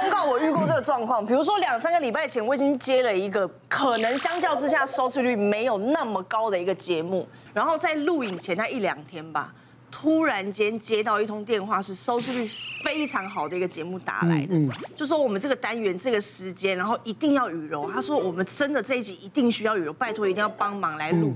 [0.00, 9.52] 通告我遇过这个状况，比如说两三个礼拜前，我已经接了一个可能相较之下收视率没有那么高的一个节目，然后在录影前那一两天吧，
[9.90, 12.50] 突然间接到一通电话，是收视率
[12.82, 14.56] 非常好的一个节目打来的，
[14.96, 21.34] 就说我们这个单元这个时间，然后一定要雨柔，他说我们真的这一集一定需要雨柔，拜托一定要帮忙来录。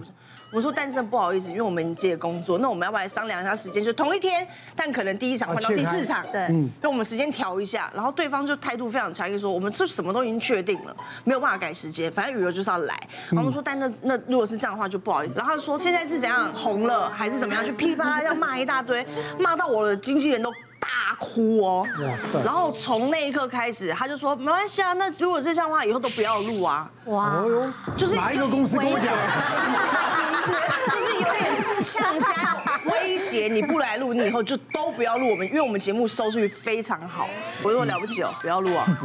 [0.54, 3.82] 我说，但是不好意思，因为我们已经接了工作，那我们要不要来商量一下时间？
[3.82, 4.46] 就同一天，
[4.76, 6.48] 但可能第一场换到第四场，对，
[6.80, 7.90] 那我们时间调一下。
[7.92, 12.94] 然后对方就态度非常强硬，说我们这什么都已经确定了，没有办法改时间，反正雨柔就是要来。
[13.30, 15.34] 然后我们说，但那那如果是这样的话，就不好意思。
[15.34, 17.64] 然后他说现在是怎样红了，还是怎么样？
[17.64, 19.04] 去噼啪要骂一大堆，
[19.38, 21.86] 骂到我的经纪人都大哭哦。
[22.02, 22.38] 哇塞！
[22.44, 26.90] 然后从那一刻开始，他就说没关系啊，那如果是这样的话，以后都不要录啊。
[27.06, 27.42] 哇，
[27.96, 29.12] 就是哪一个公司跟我讲？
[31.84, 32.34] 呛 声
[32.86, 37.28] 威胁，你不来录，你以后就都不要录我们，因为我们节目收视率非常好。
[37.62, 38.86] 我说了不起哦，不要录啊。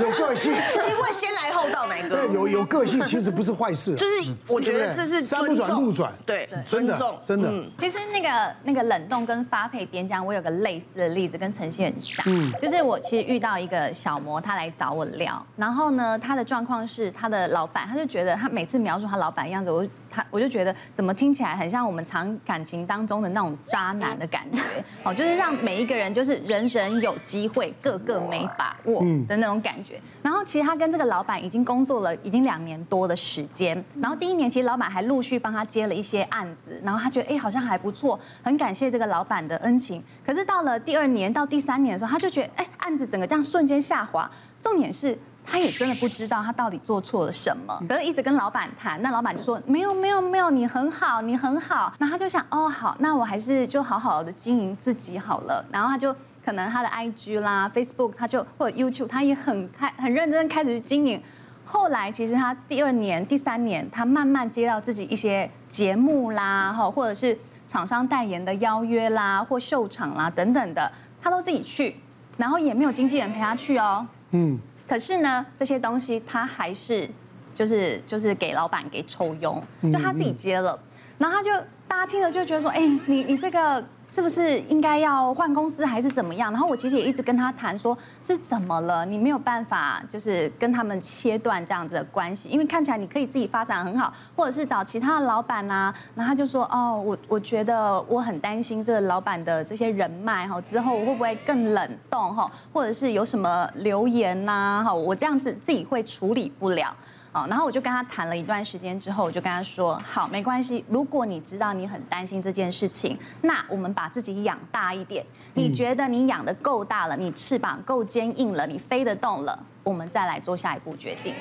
[0.00, 0.58] 有个性，因
[0.98, 2.08] 为先来后到，哪个？
[2.08, 7.52] 对，有有个性其实不是坏事，就是我觉得这是山不转路转，对，尊重，真的。
[7.78, 12.24] 其实那个那个冷冻跟发配边疆，我有个类似的例子，跟晨曦很像。
[12.28, 19.86] 嗯，就是我其实遇到一个小模，他来找我聊，然后呢，他的状况是他的老板，他就觉得他每次描述他老板的样子，我。
[20.10, 24.60] 他我就觉得怎么听起来很像我们常感情当中的那种渣男的感觉，
[25.04, 30.00] 哦，就是让每一个人就是人人有机会，个个没把握的那种感觉。
[30.22, 40.02] 然后其实他跟这个老板已经工作了已经两年多的时间，然后第一年其实老板还陆续帮他接了一些案子，然后他觉得哎好像还不错，很感谢这个老板的恩情。
[40.26, 44.30] 可是到了第二年到第三年的时候，他就觉得哎案子整个这样瞬间下滑，
[44.60, 45.16] 重点是。
[45.50, 61.20] 他也真的不知道他到底做错了什么，可是一直跟老板谈，那老板就说没有没有没有，你很好你很好，那他就想哦好，那我还是就好好的经营自己好了，然后他就可能他的 IG 啦 Facebook 他就或者 YouTube 他也很开很认真开始去经营，
[61.64, 67.36] 后来其实他第二年第三年他慢慢接到自己一些节目啦哈，或者是
[67.66, 71.96] 厂商代言的邀约啦或秀场啦等等的，他都自己去，
[72.36, 74.56] 然后也没有经纪人陪他去哦，嗯。
[74.90, 77.08] 可是呢，这些东西他还是
[77.54, 80.76] 就是就是给老板给抽佣，就他自己接了，
[81.16, 81.52] 然后他就
[81.86, 83.84] 大家听了就觉得说，哎，你你这个。
[84.12, 86.50] 是不是应该要换公司还是怎么样？
[86.50, 89.06] 然后我其实也一直跟他谈说，是怎么了？
[89.06, 95.94] 你没有办法就是跟他们切断这样子的关系，因为看起来你可以自己发展很好，或者是找其他的老板啊。
[96.16, 106.92] 然后他就说，哦，我我觉得我很担心这个老板的这些人脉哈，之后我会不会更冷冻哈，或者是有什么流言呐哈，我这样子自己会处理不了。
[107.32, 110.84] 哦，然后我就跟他谈了一段时间之后，我就跟他说：“好，没关系。
[110.88, 115.24] 如果你知道你很担心这件事情，那我们把自己养大一点。
[115.54, 121.32] 你觉得你养的够大了，你翅膀够坚硬了，你飞得动了，我们再来做下一步决定。”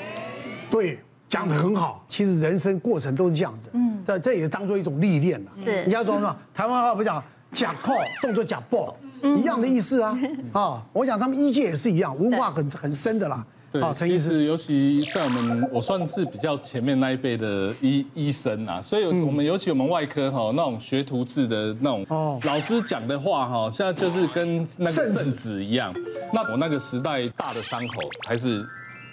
[0.69, 2.06] 对，讲的很好。
[2.07, 3.71] 其实人生过程都是这样子。
[3.73, 5.51] 嗯，对，这也当做一种历练了。
[5.51, 6.38] 是，你要说什么？
[6.53, 10.16] 台湾话不讲假靠，动作假爆，一样的意思啊。
[10.53, 13.44] 啊，我讲他们医界也是一样，文化很很深的啦。
[13.72, 25.94] 对，其实尤其在我们，我算是比较前面那一辈的医医生啊，所以我们尤其我们外科哈，那种学徒制的那种，老师讲的话哈，现在就是跟那个圣旨一样。
[26.34, 28.68] 那我那个时代大的伤口才是。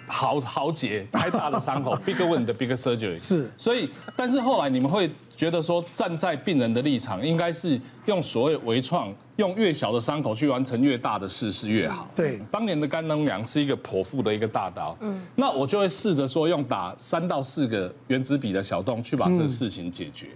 [0.07, 12.09] 豪豪杰开大的伤口，big wound 的 big surgery 是，所以，但是后来你们会觉得说，站在病人的立场，应该是用所谓微创，用越小的伤口去完成越大的事是越好。
[12.15, 20.29] 对，当年的肝脓疡是一个剖腹的一个大刀，嗯，那我就会试着说，用打三到四个原子笔的小洞去把这个事情解决。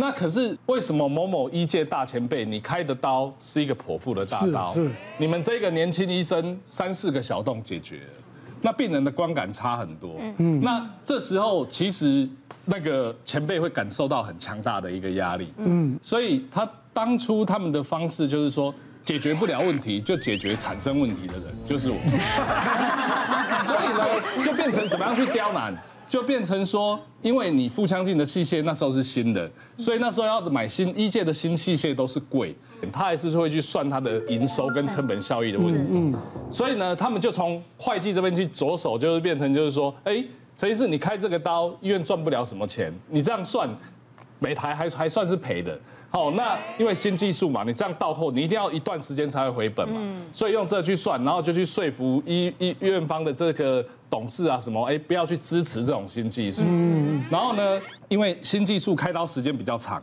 [0.00, 4.72] 那可是为什么某某医界大前辈，你开的刀是一个剖腹的大刀，
[5.16, 8.04] 你们这个年轻医生三四个小洞解决了？
[8.62, 12.28] 那病人的观感差很多，嗯，那这时候其实
[12.64, 18.74] 那个前辈会感受到很强大的一个压力，嗯，所以他当初他们的方式就是说，
[19.04, 21.96] 解决不了问题就解决产生问题的人，就是我，
[23.64, 25.74] 所以呢，就变成怎么样去刁难。
[26.08, 32.54] 就变成说，因为你腹腔镜的器械那时候是新的，所以那时候要买新医界的新器械都是贵，
[32.90, 35.80] 他还是会去算他的营收跟成本效益的问题。
[35.92, 36.14] 嗯，
[36.50, 40.24] 所以呢，他们就从会计这边去着手，就是变成就是说，哎，
[40.56, 43.68] 陈医师，你开这个刀，医院赚不了什么钱，你这样算，
[44.38, 45.78] 每台还还算是赔的。
[46.10, 50.00] 好，那因为新技术嘛，你这样到后，你一定要一段时间才会回本嘛，
[50.32, 56.62] 所以用这去算，然后就去说服医医院方的这个董事啊什么，哎，不要去支持这种新技术。
[57.28, 60.02] 然后呢，因为新技术开刀时间比较长，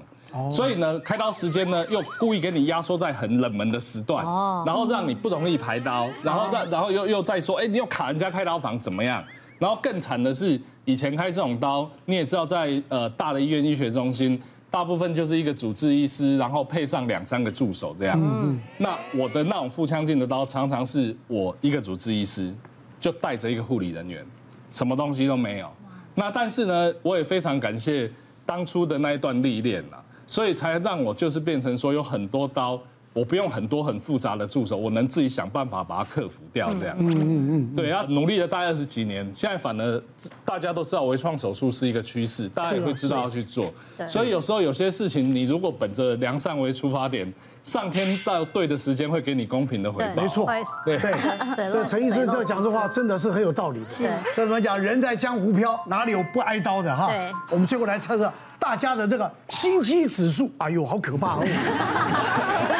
[0.51, 4.23] 所以呢，开刀时间呢又故意给你压缩在很冷门的时段，
[4.63, 9.23] 然后让你不容易排刀，然后再然后又又再说，哎，你又卡人家开刀房怎么样？
[9.57, 18.19] 然后更惨的是，以前开这种刀，你也知道在呃大的医院医学中心，大部分就是一个主治医师，然后配上两三个助手这样。
[18.21, 18.59] 嗯。
[18.77, 22.53] 那我的那种腹腔镜的刀，常常是我一个主治医师，
[22.99, 24.25] 就带着一个护理人员，
[24.69, 25.71] 什么东西都没有。
[26.15, 28.11] 那但是呢，我也非常感谢
[28.45, 32.81] 当初的那一段历练啦，所以才让我就是变成说有很多刀。
[33.15, 36.93] 我不用很多很复杂的助手，我能自己想办法把它克服掉，这样。
[36.99, 37.75] 嗯嗯嗯。
[37.75, 40.03] 对，要努力了大概二十几年，现在反而
[40.43, 43.73] 大家都知道微创手术是一个趋势，大家也会知道要去做。
[44.05, 47.33] 所以有时候有些事情，你如果本着良善为出发点，
[47.63, 50.21] 上天到对的时间会给你公平的回报。
[50.21, 50.45] 没错。
[50.85, 51.13] 对对。
[51.55, 53.89] 对， 陈医生这讲的话真的是很有道理的。
[53.89, 54.09] 是。
[54.35, 54.77] 怎么讲？
[54.77, 57.07] 人在江湖飘，哪里有不挨刀的哈？
[57.07, 57.31] 对。
[57.49, 58.29] 我们最后来测测
[58.59, 60.51] 大家的这个心机指数。
[60.57, 61.45] 哎呦，好可怕哦。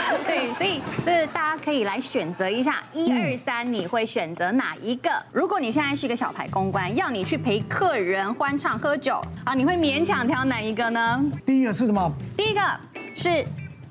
[0.66, 5.12] 对，所以这大家可以来选择一下，一二三，你会选择哪一个？
[5.32, 11.24] 如果你现在是一个小牌公关，要你去陪客人欢唱喝酒啊，你会勉强挑哪一个呢？
[11.46, 12.12] 第一个是什么？
[12.36, 12.62] 第一个
[13.14, 13.46] 是。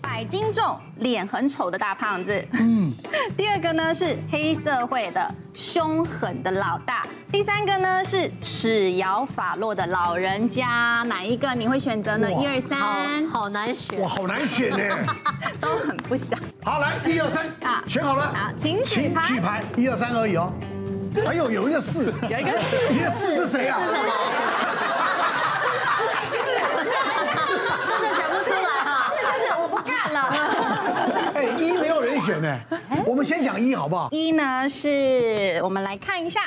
[0.05, 2.47] 百斤重、脸很丑的大胖子。
[2.61, 2.93] 嗯。
[3.37, 7.07] 第二个呢是黑社会的凶狠的老大。
[7.33, 11.03] 第三个呢是齿摇法落的老人家。
[11.09, 12.31] 哪一个你会选择呢？
[12.31, 14.01] 一二三，好难选。
[14.01, 14.97] 哇，好难选呢。
[15.61, 16.39] 都很不想。
[16.63, 18.33] 好，来，一二三，啊，选好了。
[18.35, 19.27] 好，请举牌。
[19.27, 20.53] 举牌，一二三而已哦。
[21.27, 23.79] 哎呦，有一个四，有一个四， 一个四是谁啊？
[23.85, 24.13] 是什么？
[32.25, 32.61] 选呢？
[33.05, 34.09] 我们先讲一好不好？
[34.11, 36.41] 一呢是我们来看一下，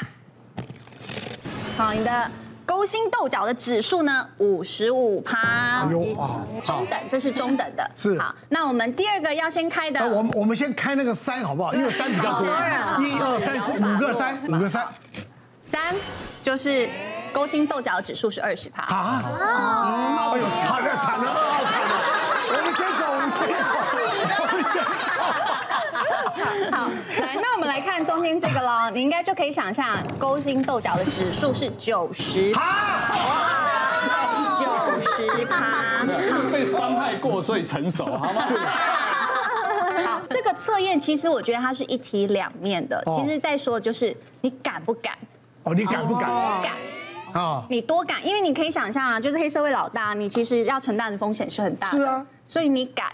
[1.77, 2.31] 好，你的
[2.65, 4.27] 勾心斗角的指数呢？
[4.39, 5.37] 五十五趴，
[5.83, 7.91] 哎呦啊，中等，这是中等的。
[7.95, 8.19] 是。
[8.19, 11.73] 好，那我们第二个要先开的，我们我们先开那个三好不好？
[11.75, 14.87] 因为三比较多，一二三四五个三，五个三，
[15.61, 15.79] 三
[16.41, 16.89] 就是
[17.31, 18.83] 勾心斗角的指数是二十趴。
[18.83, 19.23] 啊，
[20.33, 21.25] 哎呦，惨了惨了，
[22.77, 23.73] 先走，我们先走，
[24.53, 24.77] 我先
[25.07, 25.09] 走。
[26.77, 26.77] 好，
[27.25, 32.61] 来，那我们来看中间这个喽，你应该就可以想象勾心斗角的指数是九十，哇，
[34.59, 34.67] 九
[35.01, 36.05] 十趴，
[36.51, 38.45] 被伤害过所以成熟，好吗？
[38.45, 38.55] 是。
[40.05, 45.17] 好，这个测验其实我觉得它是一体两面的，其实在说就是你敢不敢？
[45.63, 46.29] 哦，你敢不敢？
[46.61, 46.73] 敢
[47.37, 47.65] 啊！
[47.69, 48.25] 你多敢？
[48.25, 53.07] 因为你可以想象啊，就是黑社会老大，你其实要承担的风险是很大的，是啊，所以你敢。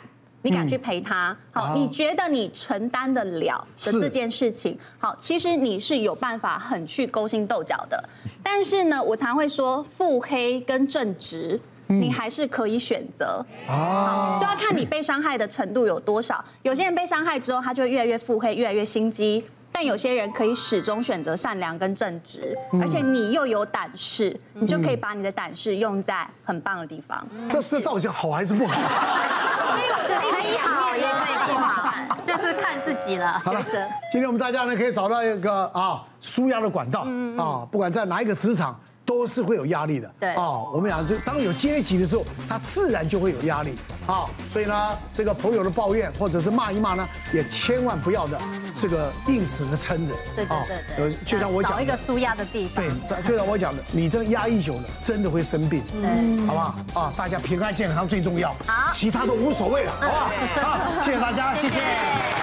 [0.45, 1.33] 你敢去陪他？
[1.53, 8.03] 好，你觉得你承担得了的这件事情，好，其实你是有办法很去勾心斗角的。
[8.43, 13.41] 但是呢，我常会说，腹黑跟正直，你还是可以选择。
[13.69, 16.43] 哦，就要看你被伤害的程度有多少。
[16.63, 19.45] 有些人被伤害之后，他就会越来越腹黑，越来越心机。
[19.83, 27.21] 但有些人可以始终选择善良跟正直，而且你又有胆识，你就可以把你的胆识用在很棒的地方。
[27.51, 28.73] 这是到底好还是不好？
[28.73, 33.33] 所以我觉得可以好也可以不好，就是看自己了。
[33.43, 33.61] 好了，
[34.09, 37.01] 今天我们大家呢可以找到一个啊舒压的管道
[37.37, 38.79] 啊，不管在哪一个职场。
[39.13, 40.29] 都是会有压力的，对。
[40.33, 43.75] 啊，我们讲就当有阶级的时候，他自然就会有压力。
[44.07, 44.25] 啊。
[44.51, 48.39] 所以呢，这个朋友的抱怨或者是骂一骂呢，也千万不要的
[48.75, 56.75] 这个硬死的撑着，对对对对，就像我讲，找一个舒压的地方，对，就像我讲的，你这压抑久了，真的会生病，嗯，好不好？
[57.01, 60.69] 啊，大家平安健康最重要，好，其他都无所谓了，好不好？
[60.69, 62.42] 好， 谢谢大家，谢谢。